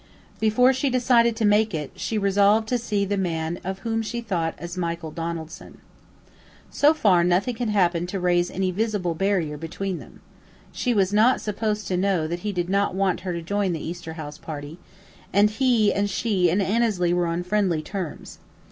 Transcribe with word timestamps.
Before 0.39 0.73
she 0.73 0.89
decided 0.89 1.35
to 1.35 1.45
make 1.45 1.75
it, 1.75 1.91
she 1.95 2.17
resolved 2.17 2.67
to 2.69 2.79
see 2.79 3.05
the 3.05 3.17
man 3.17 3.59
of 3.63 3.77
whom 3.85 4.01
she 4.01 4.19
thought 4.19 4.55
as 4.57 4.75
Michael 4.75 5.11
Donaldson. 5.11 5.77
So 6.71 6.95
far 6.95 7.23
nothing 7.23 7.57
had 7.57 7.69
happened 7.69 8.09
to 8.09 8.19
raise 8.19 8.49
any 8.49 8.71
visible 8.71 9.13
barrier 9.13 9.57
between 9.57 9.99
them. 9.99 10.21
She 10.71 10.95
was 10.95 11.13
not 11.13 11.39
supposed 11.39 11.85
to 11.87 11.97
know 11.97 12.25
that 12.25 12.39
he 12.39 12.51
did 12.51 12.67
not 12.67 12.95
want 12.95 13.19
her 13.19 13.33
to 13.33 13.43
join 13.43 13.73
the 13.73 13.87
Easter 13.87 14.13
house 14.13 14.39
party, 14.39 14.79
and 15.31 15.51
he 15.51 15.93
and 15.93 16.09
she 16.09 16.49
and 16.49 16.63
Annesley 16.63 17.13
were 17.13 17.27
on 17.27 17.43
friendly 17.43 17.83
terms. 17.83 18.39